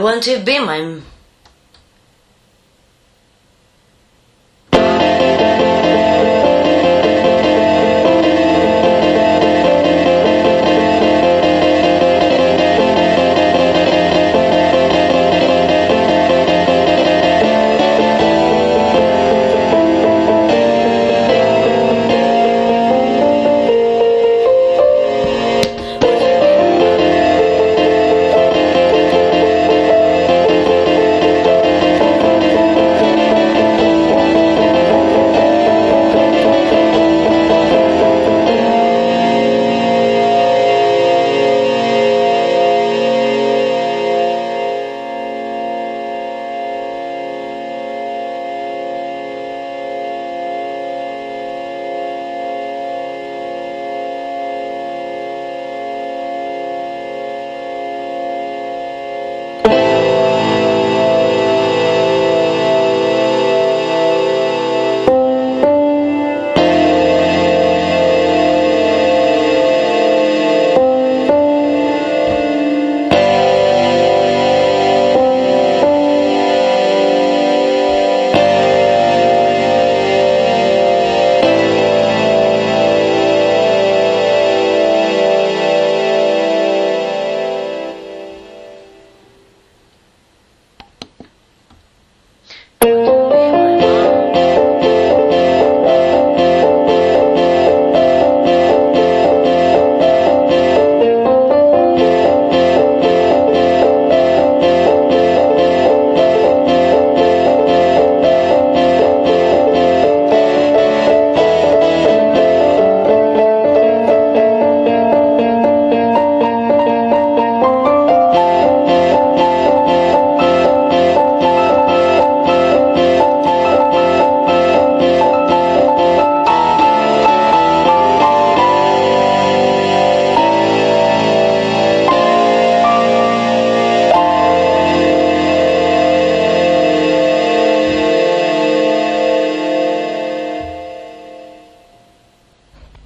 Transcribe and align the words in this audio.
Want 0.00 0.22
to 0.24 0.40
be 0.40 0.58
my 0.58 1.00